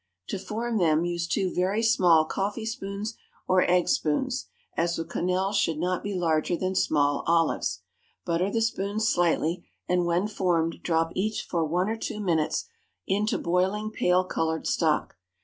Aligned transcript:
To 0.29 0.39
form 0.39 0.79
them 0.79 1.05
use 1.05 1.27
two 1.27 1.53
very 1.53 1.83
small 1.83 2.25
coffeespoons 2.27 3.13
or 3.47 3.61
eggspoons, 3.63 4.45
as 4.75 4.95
the 4.95 5.05
quenelles 5.05 5.55
should 5.59 5.77
not 5.77 6.01
be 6.01 6.15
larger 6.15 6.57
than 6.57 6.73
small 6.73 7.23
olives; 7.27 7.83
butter 8.25 8.49
the 8.49 8.63
spoons 8.63 9.07
slightly, 9.07 9.63
and 9.87 10.07
when 10.07 10.27
formed 10.27 10.79
drop 10.81 11.11
each 11.13 11.43
for 11.47 11.63
one 11.63 11.87
or 11.87 11.97
two 11.97 12.19
minutes 12.19 12.65
into 13.05 13.37
boiling 13.37 13.91
pale 13.91 14.23
colored 14.23 14.65
stock. 14.65 15.17